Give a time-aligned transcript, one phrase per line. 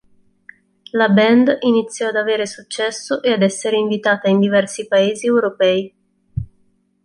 [0.93, 5.93] La band iniziò ad avere successo e ad essere invitata in diversi paesi europei.